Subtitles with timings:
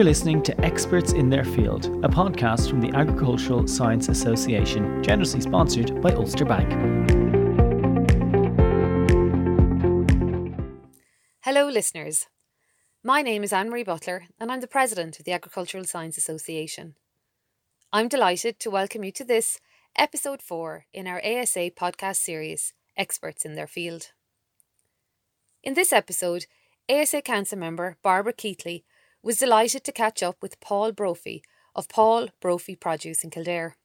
[0.00, 5.42] You're listening to Experts in Their Field, a podcast from the Agricultural Science Association, generously
[5.42, 6.72] sponsored by Ulster Bank.
[11.40, 12.28] Hello, listeners.
[13.04, 16.94] My name is Anne Marie Butler, and I'm the President of the Agricultural Science Association.
[17.92, 19.60] I'm delighted to welcome you to this,
[19.96, 24.12] episode 4 in our ASA podcast series, Experts in Their Field.
[25.62, 26.46] In this episode,
[26.88, 28.84] ASA Council member Barbara Keatley
[29.22, 31.42] was delighted to catch up with Paul Brophy
[31.74, 33.76] of Paul Brophy Produce in Kildare.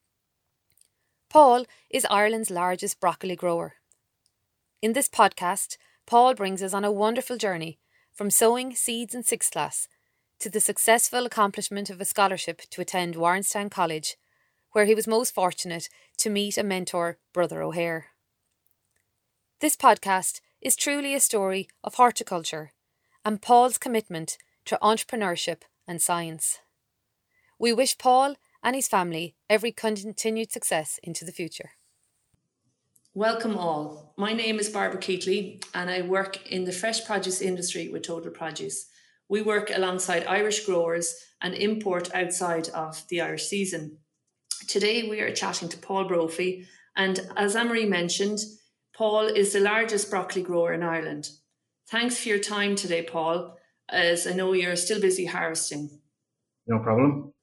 [1.30, 3.74] Paul is Ireland's largest broccoli grower.
[4.82, 7.80] In this podcast, Paul brings us on a wonderful journey
[8.14, 9.88] from sowing seeds in sixth class
[10.40, 14.16] to the successful accomplishment of a scholarship to attend Warrenstown College,
[14.72, 18.08] where he was most fortunate to meet a mentor Brother O'Hare.
[19.60, 22.72] This podcast is truly a story of horticulture
[23.26, 26.60] and Paul's commitment to entrepreneurship and science.
[27.58, 31.72] We wish Paul and his family every continued success into the future.
[33.14, 34.14] Welcome all.
[34.18, 38.32] My name is Barbara Keatley and I work in the fresh produce industry with Total
[38.32, 38.88] Produce.
[39.30, 44.00] We work alongside Irish growers and import outside of the Irish season.
[44.68, 48.40] Today we are chatting to Paul Brophy and as Anne-Marie mentioned,
[48.94, 51.30] Paul is the largest broccoli grower in Ireland.
[51.90, 53.58] Thanks for your time today, Paul
[53.90, 55.90] as I know you're still busy harvesting.
[56.68, 57.34] No problem.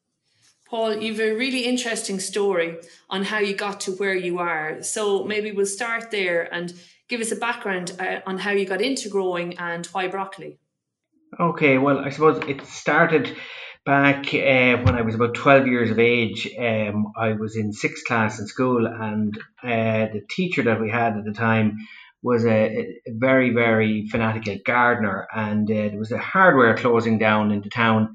[0.69, 2.79] Paul, you've a really interesting story
[3.11, 4.83] on how you got to where you are.
[4.83, 6.73] So maybe we'll start there and
[7.09, 10.59] give us a background uh, on how you got into growing and why broccoli.
[11.39, 13.37] Okay, well, I suppose it started
[13.85, 16.49] back uh, when I was about 12 years of age.
[16.59, 21.17] Um, I was in sixth class in school, and uh, the teacher that we had
[21.17, 21.77] at the time
[22.23, 27.51] was a, a very, very fanatical gardener, and uh, there was a hardware closing down
[27.51, 28.15] in the town,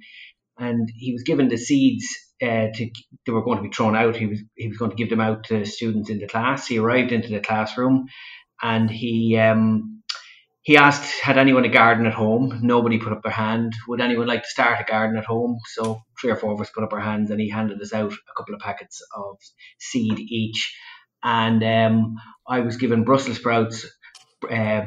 [0.58, 2.05] and he was given the seeds
[2.41, 2.89] uh, to
[3.25, 4.16] they were going to be thrown out.
[4.16, 6.68] He was he was going to give them out to students in the class.
[6.68, 8.06] He arrived into the classroom,
[8.62, 9.97] and he um,
[10.68, 12.59] he asked, had anyone a garden at home?
[12.62, 13.72] Nobody put up their hand.
[13.88, 15.59] Would anyone like to start a garden at home?
[15.66, 18.12] So three or four of us put up our hands, and he handed us out
[18.12, 19.38] a couple of packets of
[19.79, 20.75] seed each.
[21.24, 23.85] And um, I was given Brussels sprouts
[24.50, 24.86] uh,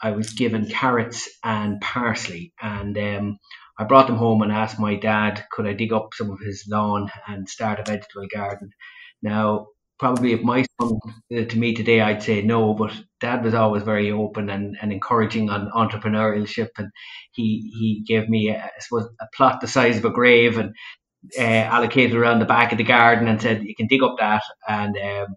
[0.00, 3.38] I was given carrots and parsley, and um,
[3.78, 6.64] I brought them home and asked my dad, could I dig up some of his
[6.68, 8.70] lawn and start a vegetable garden?
[9.22, 9.68] Now,
[9.98, 10.98] probably if my son
[11.30, 15.50] to me today, I'd say no, but dad was always very open and, and encouraging
[15.50, 16.90] on entrepreneurship, and
[17.32, 20.74] he he gave me, a, I suppose, a plot the size of a grave and
[21.38, 24.42] uh, allocated around the back of the garden and said you can dig up that
[24.68, 25.36] and um,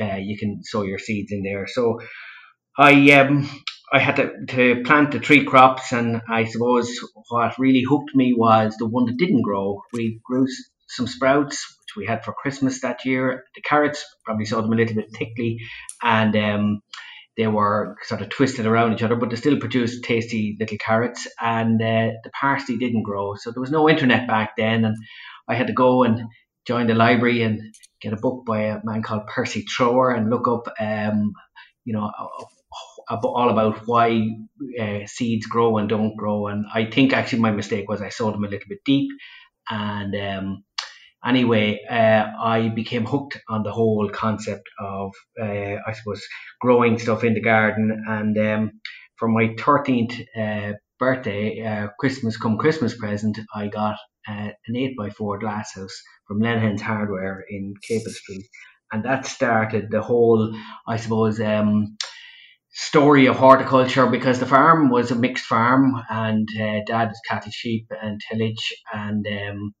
[0.00, 1.66] uh, you can sow your seeds in there.
[1.66, 2.00] So
[2.78, 3.48] I um
[3.92, 8.32] I had to, to plant the three crops, and I suppose what really hooked me
[8.34, 9.82] was the one that didn't grow.
[9.92, 10.46] We grew
[10.88, 13.44] some sprouts, which we had for Christmas that year.
[13.54, 15.58] The carrots probably saw them a little bit thickly,
[16.02, 16.80] and um,
[17.36, 21.28] they were sort of twisted around each other, but they still produced tasty little carrots.
[21.38, 24.96] And uh, the parsley didn't grow, so there was no internet back then, and
[25.46, 26.22] I had to go and
[26.66, 27.60] join the library and
[28.00, 31.32] get a book by a man called Percy Thrower and look up, um,
[31.84, 32.10] you know,
[33.08, 34.28] all about why
[34.80, 36.46] uh, seeds grow and don't grow.
[36.48, 39.10] And I think actually my mistake was I sowed them a little bit deep.
[39.70, 40.64] And um,
[41.24, 46.22] anyway, uh, I became hooked on the whole concept of, uh, I suppose,
[46.60, 48.04] growing stuff in the garden.
[48.06, 48.70] And um,
[49.16, 53.96] for my 13th uh, birthday, uh, Christmas come Christmas present, I got
[54.28, 58.46] uh, an 8x4 glass house from Lenehan's Hardware in Capel Street.
[58.92, 60.54] And that started the whole,
[60.86, 61.96] I suppose, um,
[62.72, 67.52] story of horticulture because the farm was a mixed farm and uh, dad was cattle
[67.52, 69.74] sheep and tillage and um,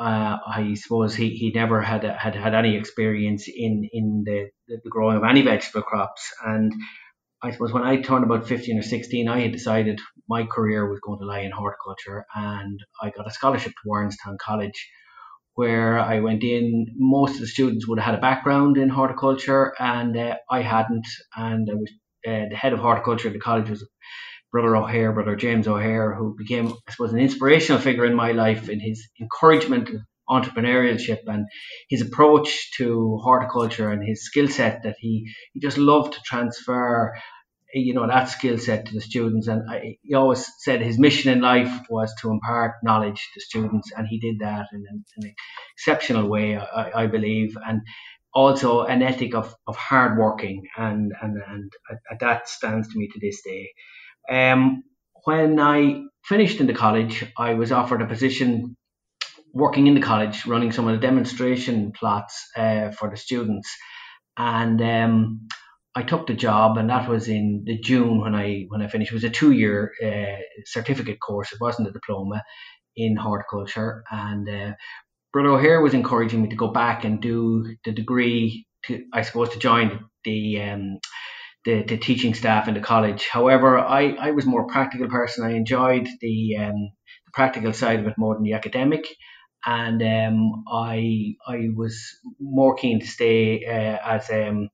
[0.00, 4.80] uh, I suppose he, he never had had had any experience in in the, the
[4.88, 6.72] growing of any vegetable crops and
[7.42, 11.00] I suppose when I turned about 15 or 16 I had decided my career was
[11.00, 14.88] going to lie in horticulture and I got a scholarship to Warrenstown College
[15.58, 16.86] where I went in.
[16.96, 21.04] Most of the students would have had a background in horticulture, and uh, I hadn't.
[21.34, 21.90] And I was
[22.28, 23.86] uh, the head of horticulture at the college was
[24.50, 28.68] Brother O'Hare, Brother James O'Hare, who became, I suppose, an inspirational figure in my life
[28.68, 31.46] in his encouragement of entrepreneurship and
[31.88, 37.14] his approach to horticulture and his skill set that he, he just loved to transfer
[37.74, 39.46] you know that skill set to the students.
[39.48, 43.92] And I, he always said his mission in life was to impart knowledge to students
[43.96, 45.34] and he did that in an, in an
[45.76, 47.56] exceptional way I, I, believe.
[47.66, 47.82] And
[48.34, 51.72] also an ethic of, of hard working and, and, and
[52.20, 53.68] that stands to me to this day
[54.28, 54.82] um,
[55.24, 58.76] when I finished in the college, I was offered a position
[59.52, 63.74] working in the college, running some of the demonstration plots uh, for the students,
[64.36, 65.48] and um,
[65.94, 69.10] I took the job, and that was in the June when I when I finished.
[69.10, 71.52] It was a two year uh, certificate course.
[71.52, 72.42] It wasn't a diploma
[72.96, 74.72] in horticulture, and uh,
[75.32, 78.66] Brother O'Hare was encouraging me to go back and do the degree.
[78.84, 80.98] To I suppose to join the um,
[81.64, 83.26] the, the teaching staff in the college.
[83.26, 85.44] However, I, I was more practical person.
[85.44, 86.90] I enjoyed the um,
[87.26, 89.06] the practical side of it more than the academic
[89.66, 92.00] and um, I I was
[92.40, 94.68] more keen to stay uh, as um,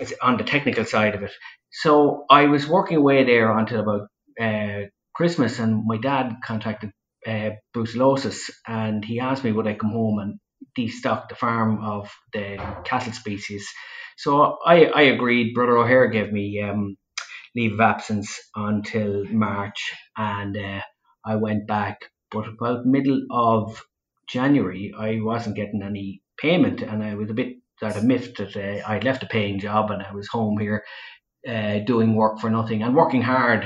[0.00, 1.32] as on the technical side of it.
[1.72, 4.08] So I was working away there until about
[4.40, 6.92] uh, Christmas, and my dad contacted
[7.26, 10.38] uh, brucellosis, and he asked me would I come home and
[10.78, 13.68] destock the farm of the cattle species.
[14.16, 15.54] So I I agreed.
[15.54, 16.96] Brother O'Hare gave me um,
[17.56, 20.80] leave of absence until March, and uh,
[21.24, 22.00] I went back.
[22.30, 23.82] But about middle of
[24.28, 28.56] January, I wasn't getting any payment, and I was a bit sort of miffed that
[28.56, 30.84] uh, I'd left a paying job and I was home here
[31.48, 33.64] uh, doing work for nothing and working hard.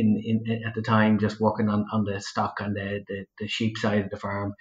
[0.00, 3.46] In, in at the time, just working on, on the stock and the, the, the
[3.46, 4.54] sheep side of the farm.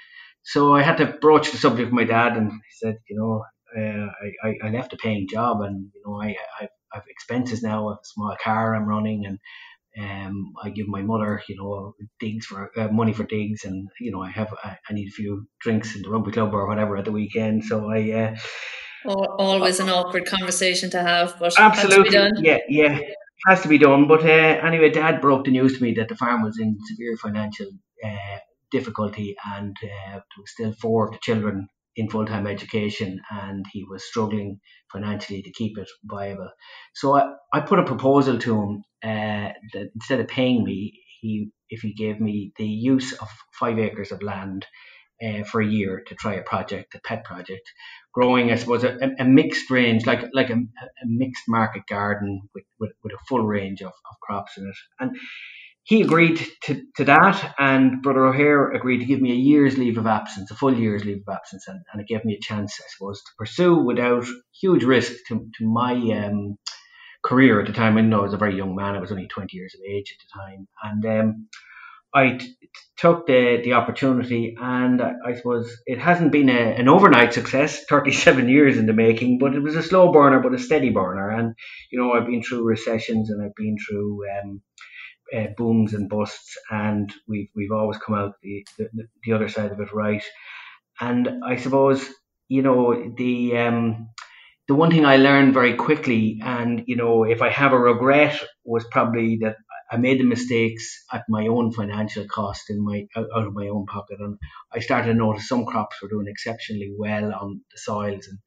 [0.44, 3.44] So I had to broach the subject with my dad, and he said, you know,
[3.76, 4.10] uh,
[4.44, 7.88] I, I left a paying job, and you know, I, I I've expenses now.
[7.88, 9.40] I have a small car I'm running, and
[10.00, 14.12] um, I give my mother, you know, digs for uh, money for digs, and you
[14.12, 16.98] know, I have I, I, need a few drinks in the rugby club or whatever
[16.98, 17.64] at the weekend.
[17.64, 18.12] So I.
[18.12, 18.36] Uh,
[19.06, 22.32] Always an awkward conversation to have, but absolutely, done.
[22.38, 23.00] yeah, yeah,
[23.48, 24.08] has to be done.
[24.08, 24.28] But uh,
[24.66, 27.68] anyway, Dad broke the news to me that the farm was in severe financial
[28.04, 28.38] uh,
[28.72, 33.66] difficulty, and uh, there was still four of the children in full time education and
[33.72, 34.60] he was struggling
[34.92, 36.50] financially to keep it viable.
[36.96, 41.50] So I, I put a proposal to him uh, that instead of paying me, he
[41.70, 43.30] if he gave me the use of
[43.60, 44.66] five acres of land
[45.22, 47.72] uh, for a year to try a project, a pet project,
[48.14, 52.66] growing I suppose a, a mixed range, like like a, a mixed market garden with,
[52.80, 54.76] with, with a full range of, of crops in it.
[55.00, 55.18] And
[55.84, 59.98] he agreed to, to that, and Brother O'Hare agreed to give me a year's leave
[59.98, 62.80] of absence, a full year's leave of absence, and, and it gave me a chance,
[62.80, 64.26] I suppose, to pursue without
[64.62, 66.58] huge risk to, to my um,
[67.22, 67.98] career at the time.
[67.98, 70.16] I know I was a very young man; I was only 20 years of age
[70.18, 71.48] at the time, and um,
[72.14, 72.56] I t-
[72.98, 77.84] took the the opportunity, and I, suppose it hasn't been a, an overnight success.
[77.90, 81.30] 37 years in the making, but it was a slow burner, but a steady burner,
[81.30, 81.56] and
[81.92, 84.22] you know I've been through recessions and I've been through.
[84.30, 84.62] Um,
[85.36, 88.90] uh, booms and busts, and we've we've always come out the, the,
[89.24, 90.24] the other side of it right.
[91.00, 92.08] And I suppose
[92.50, 94.10] you know the um,
[94.68, 98.40] the one thing I learned very quickly, and you know, if I have a regret,
[98.64, 99.58] was probably that
[99.94, 103.86] I made the mistakes at my own financial cost in my out, of my own
[103.86, 104.38] pocket, and
[104.74, 108.40] I started to notice some crops were doing exceptionally well on the soils and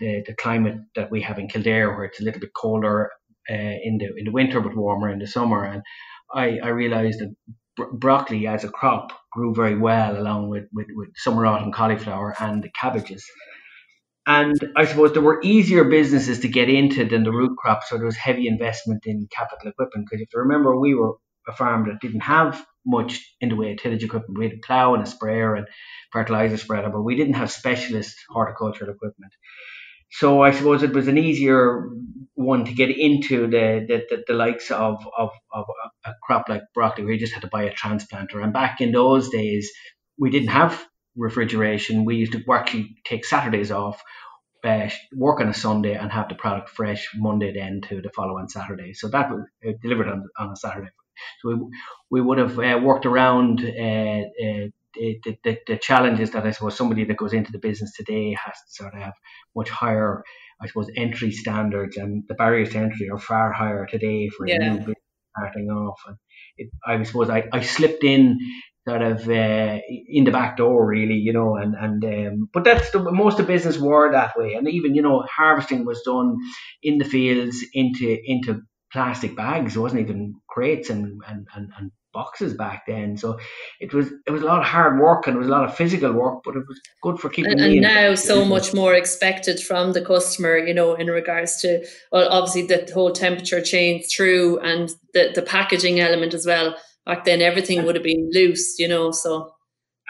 [0.00, 3.10] the, the climate that we have in Kildare, where it's a little bit colder
[3.48, 5.82] uh, in the in the winter but warmer in the summer, and
[6.34, 7.34] I, I realized that
[7.76, 12.34] bro- broccoli as a crop grew very well along with, with, with summer autumn cauliflower
[12.40, 13.24] and the cabbages.
[14.32, 17.96] And I suppose there were easier businesses to get into than the root crops, so
[17.96, 20.06] there was heavy investment in capital equipment.
[20.08, 21.14] Because if you remember, we were
[21.48, 24.38] a farm that didn't have much in the way of tillage equipment.
[24.38, 25.66] We had a plough and a sprayer and
[26.12, 29.32] fertilizer spreader, but we didn't have specialist horticultural equipment.
[30.12, 31.88] So I suppose it was an easier
[32.34, 35.64] one to get into the the, the, the likes of, of, of
[36.04, 38.42] a crop like broccoli you just had to buy a transplanter.
[38.42, 39.70] And back in those days,
[40.18, 40.84] we didn't have
[41.16, 42.04] refrigeration.
[42.04, 44.02] We used to actually take Saturdays off,
[44.64, 48.48] uh, work on a Sunday, and have the product fresh Monday then to the following
[48.48, 48.94] Saturday.
[48.94, 50.90] So that was uh, delivered on, on a Saturday.
[51.42, 51.56] So we,
[52.10, 56.76] we would have uh, worked around uh, uh, the, the, the challenges that I suppose
[56.76, 59.14] somebody that goes into the business today has to sort of have
[59.54, 60.22] much higher,
[60.60, 64.56] I suppose, entry standards, and the barriers to entry are far higher today for yeah.
[64.56, 64.96] a new business
[65.36, 66.00] starting off.
[66.06, 66.16] And
[66.56, 68.38] it, I suppose I, I slipped in
[68.88, 72.90] sort of uh, in the back door, really, you know, and and um, but that's
[72.90, 76.36] the most of business were that way, and even you know harvesting was done
[76.82, 79.76] in the fields into into plastic bags.
[79.76, 83.16] It wasn't even crates and and, and, and boxes back then.
[83.16, 83.38] So
[83.80, 85.76] it was it was a lot of hard work and it was a lot of
[85.76, 87.52] physical work, but it was good for keeping.
[87.52, 91.86] And, and now so much more expected from the customer, you know, in regards to
[92.12, 96.76] well, obviously the whole temperature change through and the the packaging element as well.
[97.06, 99.10] Back then, everything would have been loose, you know.
[99.10, 99.52] So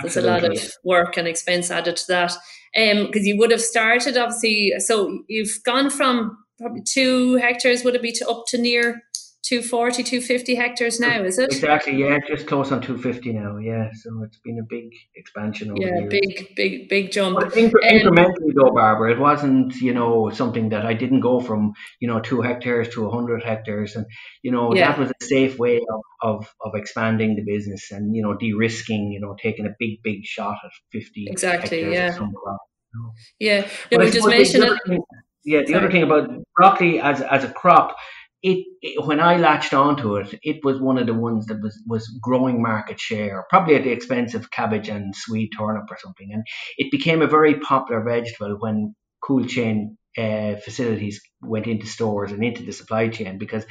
[0.00, 2.32] there's a lot of work and expense added to that.
[2.76, 4.74] Um, because you would have started obviously.
[4.78, 9.02] So you've gone from probably two hectares would it be to up to near
[9.42, 11.50] 240, 250 hectares now, is it?
[11.50, 13.88] Exactly, yeah, just close on 250 now, yeah.
[13.94, 17.38] So it's been a big expansion over Yeah, big, big, big jump.
[17.40, 21.40] But incre- um, incrementally though, Barbara, it wasn't, you know, something that I didn't go
[21.40, 23.96] from, you know, two hectares to 100 hectares.
[23.96, 24.04] And,
[24.42, 24.90] you know, yeah.
[24.90, 29.10] that was a safe way of, of, of expanding the business and, you know, de-risking,
[29.10, 32.12] you know, taking a big, big shot at 50 Exactly, yeah.
[32.14, 33.12] Crop, you know.
[33.38, 35.00] Yeah, no, we just mentioned it.
[35.44, 35.78] Yeah, the Sorry.
[35.78, 37.96] other thing about broccoli as as a crop,
[38.42, 41.82] it, it, when I latched onto it, it was one of the ones that was
[41.86, 46.30] was growing market share, probably at the expense of cabbage and sweet turnip or something.
[46.32, 46.44] And
[46.78, 52.42] it became a very popular vegetable when cool chain uh, facilities went into stores and
[52.44, 53.64] into the supply chain because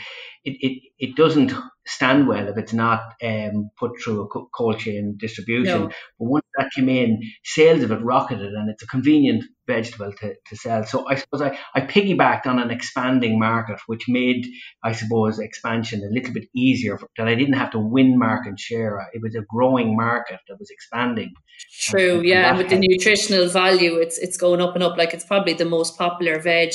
[0.44, 1.52] it, it, it doesn't
[1.90, 5.82] stand well if it's not um, put through a cold chain distribution.
[5.82, 5.88] No.
[6.20, 10.36] But once that came in, sales of it rocketed and it's a convenient vegetable to,
[10.48, 10.84] to sell.
[10.86, 14.46] So I suppose I, I piggybacked on an expanding market, which made,
[14.84, 18.60] I suppose, expansion a little bit easier for, that I didn't have to win market
[18.60, 19.10] share.
[19.14, 21.34] It was a growing market that was expanding.
[21.72, 22.50] True, and, yeah.
[22.50, 24.96] And with the nutritional value, it's it's going up and up.
[24.98, 26.72] Like it's probably the most popular veg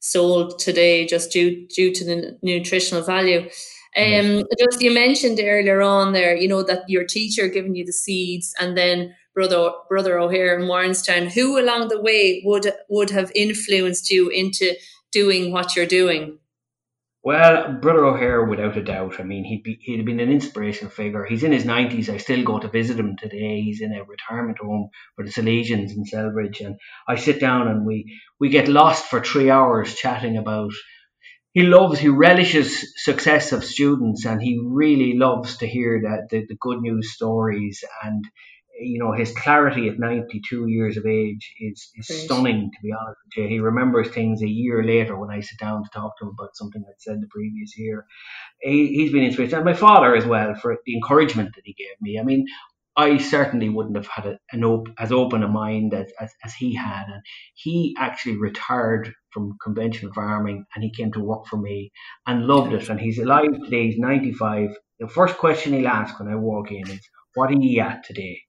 [0.00, 3.48] sold today just due due to the nutritional value.
[3.96, 7.92] Um, just you mentioned earlier on there, you know, that your teacher giving you the
[7.92, 13.32] seeds and then brother brother O'Hare in Warrenstown, who along the way would would have
[13.34, 14.74] influenced you into
[15.12, 16.38] doing what you're doing?
[17.22, 19.18] Well, Brother O'Hare, without a doubt.
[19.18, 21.24] I mean, he'd be he'd been an inspirational figure.
[21.24, 22.08] He's in his nineties.
[22.08, 23.60] I still go to visit him today.
[23.60, 26.76] He's in a retirement home for the Salesians in Celbridge, and
[27.08, 30.72] I sit down and we we get lost for three hours chatting about.
[31.58, 36.46] He loves, he relishes success of students, and he really loves to hear that the,
[36.46, 38.24] the good news stories and
[38.80, 43.18] you know, his clarity at 92 years of age is, is stunning, to be honest
[43.24, 43.48] with you.
[43.48, 46.54] He remembers things a year later when I sit down to talk to him about
[46.54, 48.06] something I'd said the previous year.
[48.62, 52.00] He, has been inspired, and my father as well, for the encouragement that he gave
[52.00, 52.20] me.
[52.20, 52.46] I mean,
[52.98, 56.52] I certainly wouldn't have had a, an op- as open a mind as, as, as
[56.52, 57.04] he had.
[57.06, 57.22] And
[57.54, 61.92] he actually retired from conventional farming and he came to work for me
[62.26, 62.88] and loved it.
[62.88, 64.70] And he's alive today, he's 95.
[64.98, 67.00] The first question he'll ask when I walk in is,
[67.34, 68.40] What are you at today?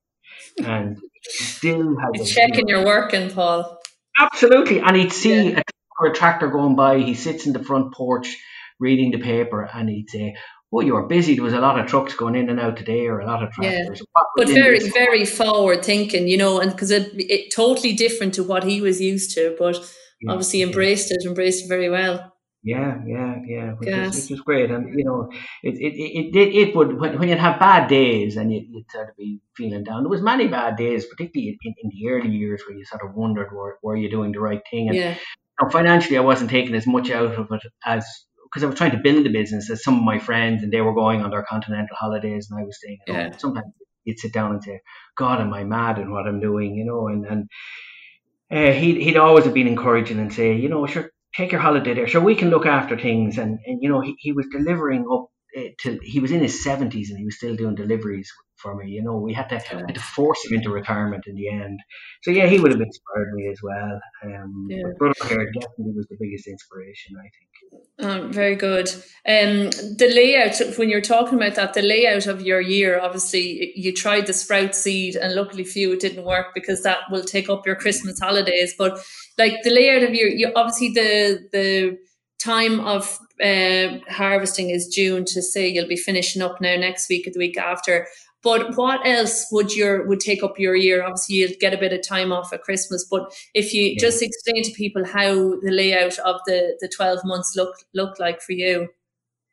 [0.63, 3.79] and still has checking your work, working, Paul.
[4.17, 5.61] Absolutely, and he'd see yeah.
[6.01, 6.99] a, a tractor going by.
[6.99, 8.37] He sits in the front porch
[8.79, 10.35] reading the paper, and he'd say,
[10.71, 11.35] "Oh, you were busy.
[11.35, 13.51] There was a lot of trucks going in and out today, or a lot of
[13.51, 14.23] tractors." Yeah.
[14.35, 18.63] But very, very forward thinking, you know, and because it, it totally different to what
[18.63, 19.77] he was used to, but
[20.21, 20.31] yeah.
[20.31, 22.33] obviously embraced it, embraced it very well.
[22.61, 24.69] Yeah, yeah, yeah, which, is, which is great.
[24.69, 25.31] And you know,
[25.63, 28.91] it it it, it, it would when, when you'd have bad days and you, would
[28.91, 30.03] sort of be feeling down.
[30.03, 33.15] There was many bad days, particularly in, in the early years, where you sort of
[33.15, 34.89] wondered were were you doing the right thing.
[34.89, 35.11] And yeah.
[35.11, 38.05] you know, financially, I wasn't taking as much out of it as
[38.51, 40.81] because I was trying to build a business as some of my friends, and they
[40.81, 43.23] were going on their continental holidays, and I was staying at yeah.
[43.23, 43.33] home.
[43.37, 43.73] Sometimes
[44.05, 44.81] you'd sit down and say,
[45.15, 47.49] "God, am I mad in what I'm doing?" You know, and and
[48.51, 51.93] uh, he'd he'd always have been encouraging and say, you know, sure, take your holiday
[51.93, 52.07] there.
[52.07, 53.37] Sure, we can look after things.
[53.37, 55.27] And, and you know, he, he was delivering up
[55.57, 58.89] uh, to, he was in his 70s and he was still doing deliveries for me.
[58.89, 61.79] You know, we had to, had to force him into retirement in the end.
[62.23, 63.99] So yeah, he would have inspired me as well.
[64.23, 64.83] Um, yeah.
[64.83, 67.83] But Brother O'Hare definitely was the biggest inspiration, I think.
[68.01, 68.89] Oh, very good.
[69.25, 73.93] Um, the layout, when you're talking about that, the layout of your year, obviously you
[73.93, 77.49] tried the sprout seed and luckily for you it didn't work because that will take
[77.49, 78.73] up your Christmas holidays.
[78.77, 78.99] But
[79.37, 81.97] like the layout of your, you obviously the, the,
[82.39, 87.27] time of uh, harvesting is June to say you'll be finishing up now next week
[87.27, 88.07] or the week after.
[88.41, 91.03] But what else would your would take up your year?
[91.03, 93.05] Obviously, you'll get a bit of time off at Christmas.
[93.09, 93.97] But if you yeah.
[93.99, 98.41] just explain to people how the layout of the the twelve months look look like
[98.41, 98.87] for you.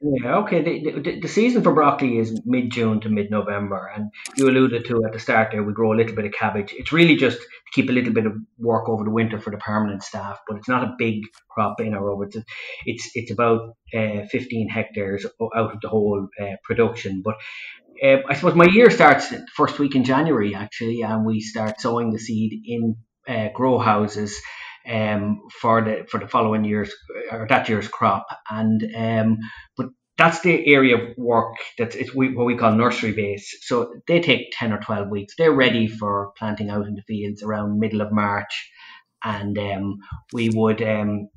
[0.01, 0.63] Yeah, okay.
[0.63, 4.85] The, the, the season for broccoli is mid June to mid November, and you alluded
[4.87, 6.75] to at the start there we grow a little bit of cabbage.
[6.77, 9.57] It's really just to keep a little bit of work over the winter for the
[9.57, 12.25] permanent staff, but it's not a big crop in our over.
[12.25, 12.37] It's
[12.85, 15.25] it's it's about uh, 15 hectares
[15.57, 17.23] out of the whole uh, production.
[17.25, 17.37] But
[18.03, 22.11] uh, I suppose my year starts first week in January actually, and we start sowing
[22.11, 24.39] the seed in uh, grow houses
[24.89, 26.93] um, for the for the following year's
[27.31, 28.27] or that year's crop.
[28.51, 29.39] And um,
[29.77, 29.89] but
[30.19, 33.57] that's the area of work that's it's what we call nursery base.
[33.63, 35.35] So they take ten or twelve weeks.
[35.37, 38.71] They're ready for planting out in the fields around middle of March,
[39.23, 39.99] and um,
[40.33, 41.29] we would um,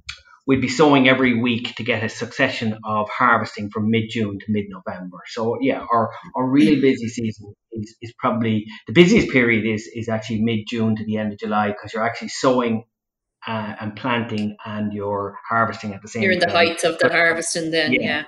[0.49, 4.45] we'd be sowing every week to get a succession of harvesting from mid June to
[4.49, 5.19] mid November.
[5.27, 10.09] So yeah, our, our really busy season is, is probably the busiest period is is
[10.09, 12.83] actually mid June to the end of July because you're actually sowing
[13.49, 16.23] uh, and planting and you're harvesting at the same time.
[16.23, 18.25] You're in the height of the harvesting then, yeah.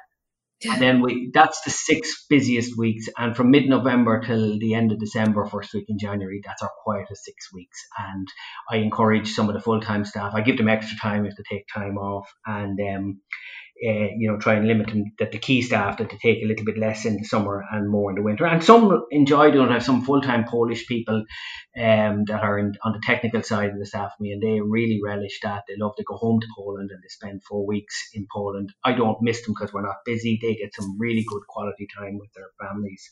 [0.63, 0.74] yeah.
[0.74, 5.00] and then we that's the six busiest weeks and from mid-november till the end of
[5.00, 8.28] december first week in january that's our quietest six weeks and
[8.70, 11.66] i encourage some of the full-time staff i give them extra time if they take
[11.74, 13.20] time off and um,
[13.83, 16.45] uh, you know, try and limit them, that the key staff that they take a
[16.45, 18.45] little bit less in the summer and more in the winter.
[18.45, 19.71] And some enjoy doing it.
[19.71, 21.25] I have some full time Polish people
[21.75, 25.00] um, that are in, on the technical side of the staff me, and they really
[25.03, 25.63] relish that.
[25.67, 28.71] They love to go home to Poland and they spend four weeks in Poland.
[28.83, 30.38] I don't miss them because we're not busy.
[30.39, 33.09] They get some really good quality time with their families.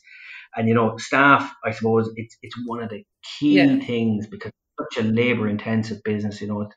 [0.54, 3.78] And you know, staff, I suppose it's it's one of the key yeah.
[3.80, 4.52] things because
[4.90, 6.68] such a labor intensive business you know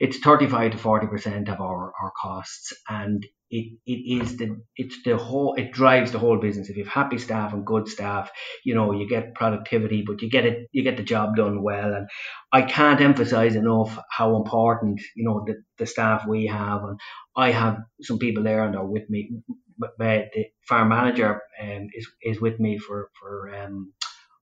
[0.00, 4.96] it's 35 to 40 percent of our, our costs and it, it is the it's
[5.04, 6.70] the whole it drives the whole business.
[6.70, 8.30] If you have happy staff and good staff
[8.64, 11.92] you know you get productivity but you get it you get the job done well.
[11.92, 12.08] And
[12.50, 16.82] i can't emphasize enough how important you know the, the staff we have.
[16.82, 16.98] And
[17.36, 19.30] i have some people there and are with me.
[19.78, 23.92] But the farm manager um, is, is with me for for um,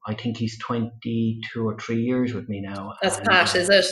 [0.06, 2.94] I think he's 22 or three years with me now.
[3.02, 3.86] That's and, Pat, is it?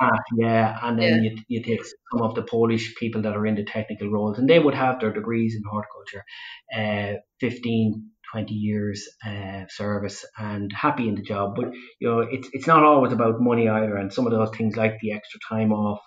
[0.00, 0.78] Pat, yeah.
[0.82, 1.30] And then yeah.
[1.30, 4.48] You, you take some of the Polish people that are in the technical roles, and
[4.48, 6.24] they would have their degrees in horticulture,
[6.76, 11.54] uh, 15, 20 years uh, service and happy in the job.
[11.54, 11.66] But,
[12.00, 13.96] you know, it's, it's not always about money either.
[13.96, 16.00] And some of those things like the extra time off,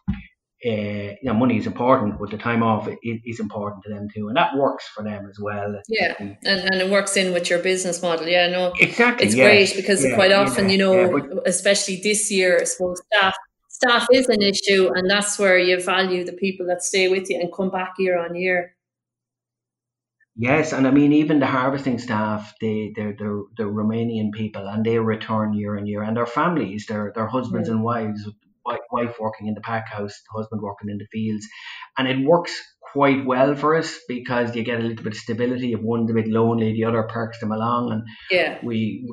[0.64, 4.08] uh, you know, money is important, but the time off is, is, important to them
[4.14, 5.76] too, and that works for them as well.
[5.90, 8.28] Yeah, and, and it works in with your business model.
[8.28, 9.28] Yeah, no, exactly.
[9.28, 12.64] It's great because yeah, quite often, yeah, you know, yeah, but, especially this year, I
[12.64, 13.36] suppose staff
[13.68, 17.40] staff is an issue, and that's where you value the people that stay with you
[17.40, 18.76] and come back year on year.
[20.38, 23.16] Yes, and I mean even the harvesting staff, they they're
[23.58, 27.70] they're Romanian people, and they return year on year, and their families, their their husbands
[27.70, 28.28] and wives
[28.66, 31.48] wife working in the pack house, the husband working in the fields,
[31.98, 32.54] and it works
[32.96, 35.74] quite well for us because you get a little bit of stability.
[35.74, 39.06] If one's a bit lonely, the other perks them along, and yeah, we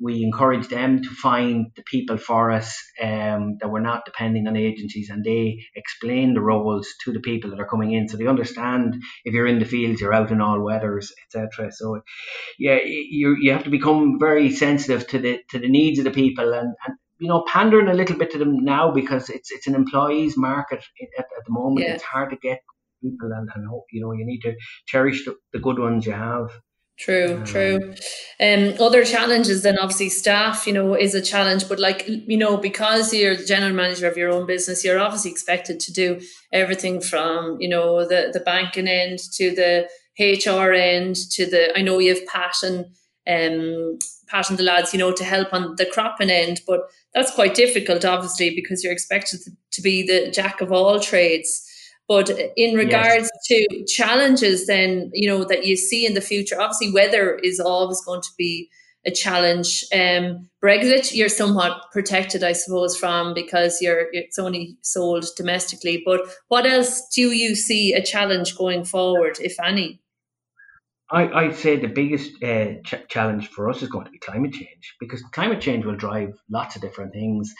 [0.00, 4.56] we encourage them to find the people for us um, that we're not depending on
[4.56, 8.26] agencies, and they explain the roles to the people that are coming in, so they
[8.26, 11.70] understand if you're in the fields, you're out in all weathers, etc.
[11.72, 12.00] So,
[12.58, 16.10] yeah, you you have to become very sensitive to the to the needs of the
[16.10, 19.66] people, and, and you know, pandering a little bit to them now because it's it's
[19.66, 20.84] an employees market
[21.18, 21.86] at, at the moment.
[21.86, 21.94] Yeah.
[21.94, 22.60] It's hard to get
[23.02, 24.54] people, and, and hope you know you need to
[24.86, 26.50] cherish the, the good ones you have.
[26.98, 27.94] True, um, true.
[28.40, 31.68] Um, other challenges then obviously staff, you know, is a challenge.
[31.68, 35.30] But like you know, because you're the general manager of your own business, you're obviously
[35.30, 36.20] expected to do
[36.52, 41.76] everything from you know the the banking end to the HR end to the.
[41.76, 42.92] I know you have passion
[43.26, 46.60] um, Pat the lads, you know, to help on the cropping end.
[46.66, 46.80] But
[47.14, 49.40] that's quite difficult, obviously, because you're expected
[49.72, 51.62] to be the jack of all trades.
[52.08, 53.68] But in regards yes.
[53.68, 58.00] to challenges, then, you know, that you see in the future, obviously, weather is always
[58.04, 58.68] going to be
[59.04, 59.84] a challenge.
[59.92, 66.02] Um, Brexit, you're somewhat protected, I suppose, from because you're it's only sold domestically.
[66.04, 70.00] But what else do you see a challenge going forward, if any?
[71.10, 74.52] I, I'd say the biggest uh, ch- challenge for us is going to be climate
[74.52, 77.54] change because climate change will drive lots of different things.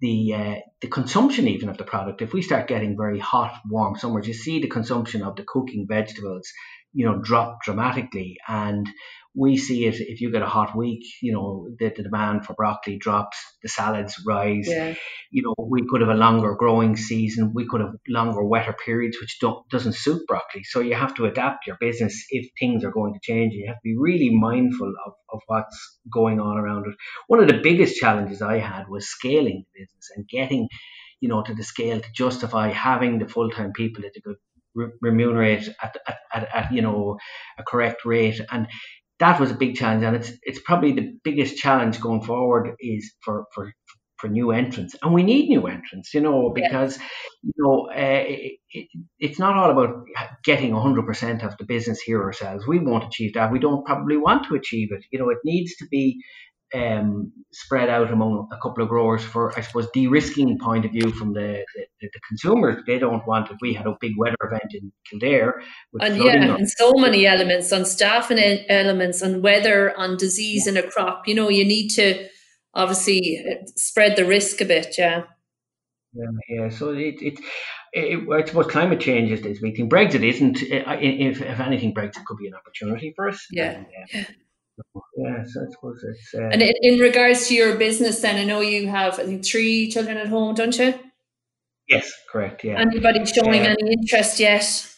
[0.00, 2.22] The uh, the consumption even of the product.
[2.22, 5.86] If we start getting very hot, warm summers, you see the consumption of the cooking
[5.88, 6.48] vegetables,
[6.92, 8.36] you know, drop dramatically.
[8.48, 8.90] And
[9.34, 12.52] we see it if you get a hot week, you know, the, the demand for
[12.52, 14.68] broccoli drops, the salads rise.
[14.68, 14.94] Yeah.
[15.30, 19.18] You know, we could have a longer growing season, we could have longer, wetter periods,
[19.20, 20.64] which don't doesn't suit broccoli.
[20.64, 23.54] So you have to adapt your business if things are going to change.
[23.54, 26.94] You have to be really mindful of, of what's going on around it.
[27.26, 30.68] One of the biggest challenges I had was scaling the business and getting,
[31.20, 34.36] you know, to the scale to justify having the full time people that could
[35.00, 37.18] remunerate at, at, at, at, you know
[37.58, 38.66] a correct rate and
[39.22, 43.12] that was a big challenge, and it's it's probably the biggest challenge going forward is
[43.24, 43.72] for for
[44.16, 47.04] for new entrants, and we need new entrants, you know, because yeah.
[47.44, 48.88] you know uh, it, it,
[49.20, 50.04] it's not all about
[50.44, 52.66] getting hundred percent of the business here ourselves.
[52.66, 53.52] We won't achieve that.
[53.52, 55.04] We don't probably want to achieve it.
[55.12, 56.20] You know, it needs to be
[56.74, 61.10] um, spread out among a couple of growers for, I suppose, de-risking point of view
[61.12, 62.82] from the, the, the consumers.
[62.86, 65.62] They don't want if we had a big weather event in Kildare.
[66.00, 70.72] and yeah, and so many elements on staffing elements, on weather, on disease yeah.
[70.72, 71.28] in a crop.
[71.28, 72.28] You know, you need to
[72.74, 74.94] obviously uh, spread the risk a bit.
[74.96, 75.24] Yeah.
[76.14, 76.68] Yeah, yeah.
[76.68, 77.38] So it, it,
[77.92, 79.88] it, I suppose climate change is this big thing.
[79.88, 80.58] Brexit isn't.
[80.62, 83.46] Uh, if, if anything, Brexit could be an opportunity for us.
[83.50, 83.84] Yeah.
[84.12, 84.30] And, uh,
[85.16, 86.34] Yes, I suppose it's.
[86.34, 89.90] Uh, and in regards to your business, then I know you have I think three
[89.90, 90.94] children at home, don't you?
[91.88, 92.64] Yes, correct.
[92.64, 92.80] Yeah.
[92.80, 94.88] Anybody showing any interest yet?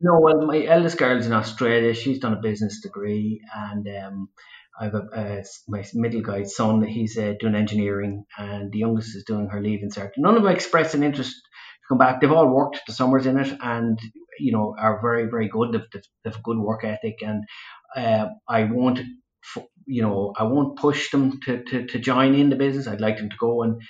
[0.00, 1.92] No, well, my eldest girl's in Australia.
[1.92, 4.28] She's done a business degree, and um,
[4.80, 6.82] I have a, uh, my middle guy's son.
[6.82, 10.12] He's uh, doing engineering, and the youngest is doing her leaving cert.
[10.16, 12.20] None of them expressed an interest to come back.
[12.20, 13.98] They've all worked the summers in it, and
[14.38, 15.72] you know are very very good.
[15.72, 17.44] They've, they've, they've a good work ethic, and
[17.96, 19.00] uh, I won't
[19.86, 22.86] you know I won't push them to, to to join in the business.
[22.86, 23.80] I'd like them to go and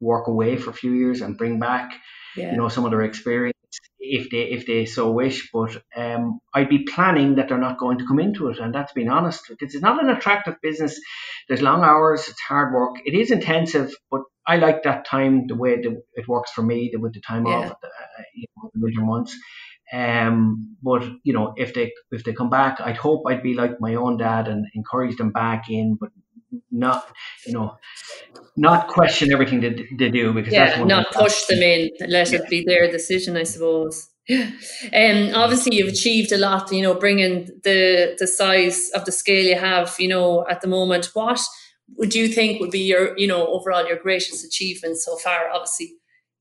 [0.00, 1.92] work away for a few years and bring back
[2.36, 2.50] yeah.
[2.50, 3.52] you know some of their experience
[3.98, 5.50] if they if they so wish.
[5.52, 8.92] But um, I'd be planning that they're not going to come into it, and that's
[8.92, 9.44] being honest.
[9.48, 11.00] Because it's not an attractive business.
[11.48, 12.28] There's long hours.
[12.28, 12.96] It's hard work.
[13.04, 15.80] It is intensive, but I like that time the way
[16.14, 17.52] it works for me with the time yeah.
[17.52, 19.36] off, the, uh, you know, the winter months.
[19.92, 23.80] Um, but you know, if they if they come back, I'd hope I'd be like
[23.80, 26.10] my own dad and encourage them back in, but
[26.70, 27.06] not
[27.46, 27.76] you know
[28.56, 32.38] not question everything they, they do because yeah, not push them in, let yeah.
[32.38, 34.08] it be their decision, I suppose.
[34.28, 34.54] And
[35.34, 39.44] um, obviously you've achieved a lot, you know, bringing the the size of the scale
[39.44, 41.10] you have, you know, at the moment.
[41.14, 41.40] What
[41.96, 45.50] would you think would be your, you know, overall your greatest achievement so far?
[45.50, 45.94] Obviously,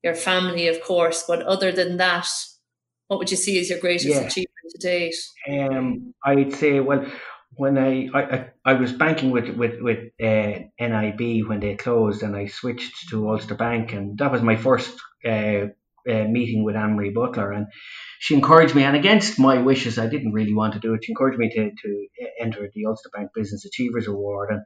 [0.03, 2.27] your family, of course, but other than that,
[3.11, 4.21] what would you see as your greatest yeah.
[4.21, 5.15] achievement to date?
[5.49, 7.05] Um, I'd say, well,
[7.55, 12.37] when I, I, I was banking with with with uh, NIB when they closed, and
[12.37, 14.93] I switched to Ulster Bank, and that was my first
[15.25, 15.65] uh,
[16.09, 17.67] uh, meeting with Anne Marie Butler, and
[18.19, 21.03] she encouraged me, and against my wishes, I didn't really want to do it.
[21.03, 22.07] She encouraged me to to
[22.39, 24.61] enter the Ulster Bank Business Achievers Award, and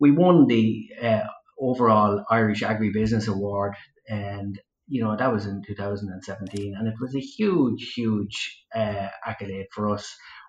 [0.00, 1.24] we won the uh,
[1.60, 3.74] overall Irish Agribusiness Award,
[4.08, 4.58] and
[4.92, 8.36] you know that was in 2017, and it was a huge, huge
[8.74, 10.06] uh, accolade for us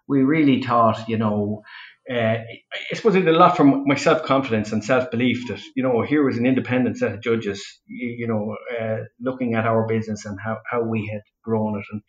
[0.08, 1.63] we really thought, you know,
[2.12, 5.62] uh, I suppose it did a lot for my self confidence and self belief that
[5.75, 9.65] you know here was an independent set of judges, you, you know, uh, looking at
[9.65, 11.86] our business and how, how we had grown it.
[11.91, 12.01] And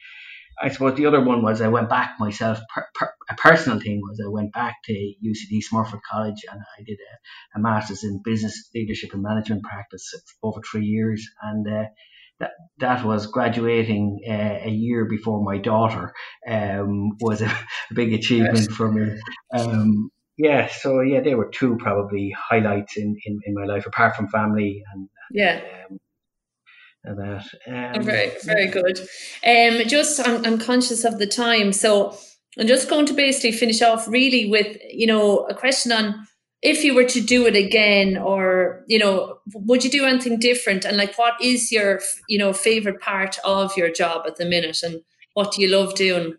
[0.60, 2.58] I suppose the other one was I went back myself.
[2.74, 6.82] Per, per, a personal thing was I went back to UCD Smurfit College and I
[6.82, 11.66] did a, a master's in business leadership and management practice over three years and.
[11.68, 11.84] Uh,
[12.40, 16.12] that that was graduating uh, a year before my daughter
[16.48, 17.58] um, was a,
[17.94, 18.66] big achievement yes.
[18.68, 19.18] for me.
[19.52, 24.16] Um, yeah, so yeah, they were two probably highlights in, in, in my life, apart
[24.16, 25.60] from family and yeah.
[25.90, 25.98] Um,
[27.04, 27.96] and that.
[27.96, 28.98] Um, very, very good.
[29.46, 32.16] Um, just, I'm, I'm conscious of the time, so
[32.58, 36.26] I'm just going to basically finish off really with, you know, a question on
[36.64, 40.84] if you were to do it again or you know would you do anything different
[40.84, 44.82] and like what is your you know favorite part of your job at the minute
[44.82, 45.02] and
[45.34, 46.34] what do you love doing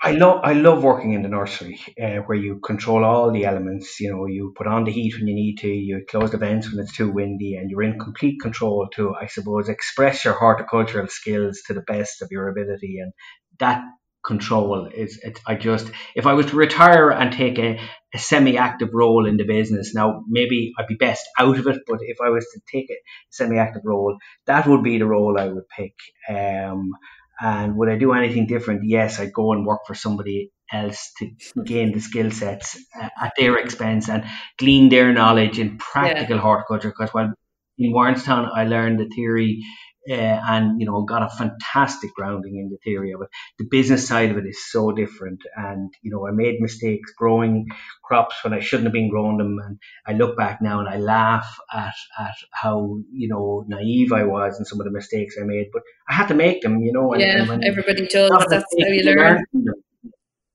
[0.00, 3.98] I love I love working in the nursery uh, where you control all the elements.
[3.98, 6.70] You know, you put on the heat when you need to, you close the vents
[6.70, 11.08] when it's too windy, and you're in complete control to, I suppose, express your horticultural
[11.08, 13.00] skills to the best of your ability.
[13.00, 13.12] And
[13.58, 13.82] that
[14.28, 17.80] control is it, I just if I was to retire and take a,
[18.14, 22.00] a semi-active role in the business now maybe I'd be best out of it but
[22.02, 22.98] if I was to take a
[23.30, 25.94] semi-active role that would be the role I would pick
[26.28, 26.92] um,
[27.40, 31.30] and would I do anything different yes I'd go and work for somebody else to
[31.64, 34.24] gain the skill sets uh, at their expense and
[34.58, 36.42] glean their knowledge in practical yeah.
[36.42, 37.32] horticulture because while
[37.78, 39.64] in Warrenstown I learned the theory
[40.10, 43.28] uh, and you know got a fantastic grounding in the theory of it.
[43.58, 47.68] The business side of it is so different, and you know I made mistakes growing
[48.02, 50.96] crops when I shouldn't have been growing them, and I look back now and I
[50.98, 55.44] laugh at at how you know naive I was and some of the mistakes I
[55.44, 57.12] made, but I had to make them, you know.
[57.12, 58.46] And, yeah, and everybody does.
[58.48, 59.44] That's how you learn.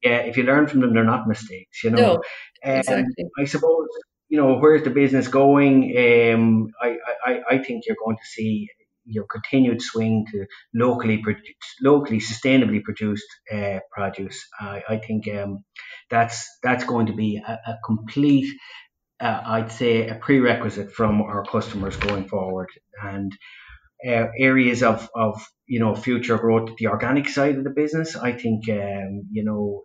[0.02, 1.98] yeah, if you learn from them, they're not mistakes, you know.
[1.98, 2.22] No,
[2.64, 3.26] exactly.
[3.38, 3.88] I suppose
[4.30, 5.96] you know where's the business going.
[5.96, 8.68] Um, I, I I think you're going to see
[9.06, 14.46] your continued swing to locally produced, locally sustainably produced uh, produce.
[14.60, 15.64] I, I think um,
[16.10, 18.54] that's that's going to be a, a complete,
[19.20, 22.70] uh, I'd say, a prerequisite from our customers going forward.
[23.02, 23.32] And
[24.06, 28.34] uh, areas of, of you know future growth, the organic side of the business, I
[28.34, 29.84] think um, you know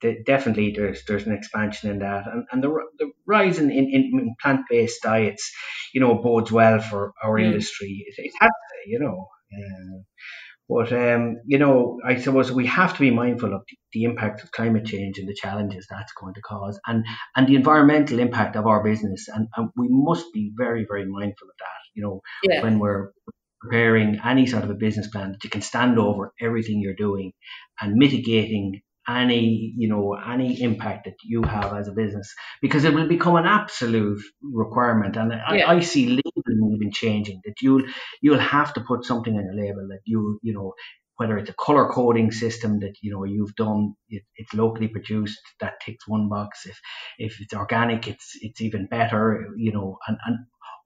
[0.00, 4.34] definitely there's there's an expansion in that, and and the, the rise in, in, in
[4.40, 5.52] plant based diets,
[5.92, 7.44] you know, bodes well for our mm.
[7.44, 8.04] industry.
[8.06, 9.28] It, it has to, you know.
[9.52, 10.02] Uh,
[10.68, 14.52] but um, you know, I suppose we have to be mindful of the impact of
[14.52, 18.66] climate change and the challenges that's going to cause, and and the environmental impact of
[18.66, 21.80] our business, and, and we must be very very mindful of that.
[21.94, 22.62] You know, yeah.
[22.62, 23.12] when we're
[23.60, 27.32] preparing any sort of a business plan that you can stand over everything you're doing
[27.80, 32.92] and mitigating any you know any impact that you have as a business because it
[32.92, 35.66] will become an absolute requirement and yeah.
[35.66, 37.84] I, I, see labeling even changing that you'll
[38.20, 40.74] you'll have to put something on your label that you you know
[41.18, 45.38] whether it's a color coding system that you know you've done, it, it's locally produced,
[45.60, 46.64] that ticks one box.
[46.64, 46.80] If
[47.18, 49.48] if it's organic, it's it's even better.
[49.56, 50.38] You know, and, and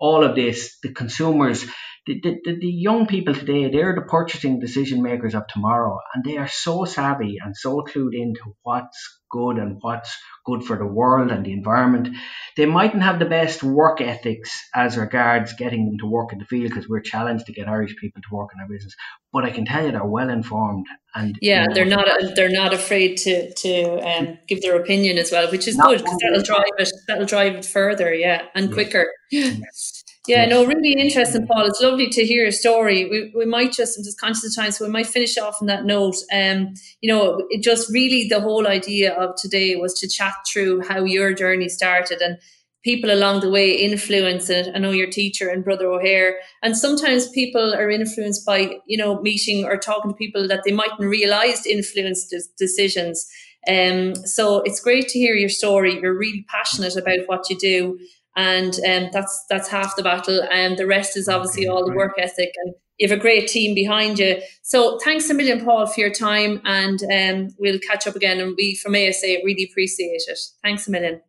[0.02, 1.64] all of this, the consumers,
[2.06, 6.38] the, the, the young people today, they're the purchasing decision makers of tomorrow, and they
[6.38, 11.32] are so savvy and so clued into what's good and what's good for the world
[11.32, 12.16] and the environment.
[12.56, 16.44] They mightn't have the best work ethics as regards getting them to work in the
[16.44, 18.94] field because we're challenged to get Irish people to work in our business.
[19.32, 22.48] But I can tell you they're well informed and yeah, you know, they're not they're
[22.48, 26.42] not afraid to to um, give their opinion as well, which is good because that'll
[26.42, 28.74] drive it that'll drive it further, yeah, and yeah.
[28.74, 29.06] quicker.
[29.30, 29.54] Yeah.
[30.28, 31.66] Yeah, no, really interesting, Paul.
[31.66, 33.08] It's lovely to hear your story.
[33.10, 35.66] We, we might just, I'm just conscious of time, so we might finish off on
[35.66, 36.14] that note.
[36.32, 40.82] Um, you know, it just really the whole idea of today was to chat through
[40.82, 42.38] how your journey started and
[42.84, 44.68] people along the way influence it.
[44.72, 49.20] I know your teacher and Brother O'Hare, and sometimes people are influenced by, you know,
[49.22, 53.26] meeting or talking to people that they mightn't realised influenced decisions.
[53.68, 55.98] Um, so it's great to hear your story.
[56.00, 57.98] You're really passionate about what you do
[58.36, 60.42] and um, that's that's half the battle.
[60.50, 63.74] And the rest is obviously all the work ethic, and you have a great team
[63.74, 64.40] behind you.
[64.62, 68.40] So thanks a million, Paul, for your time, and um, we'll catch up again.
[68.40, 70.38] And we from ASA really appreciate it.
[70.62, 71.20] Thanks a million.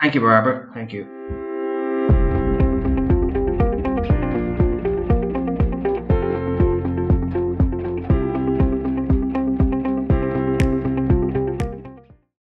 [0.00, 0.70] Thank you, Barbara.
[0.72, 1.19] Thank you.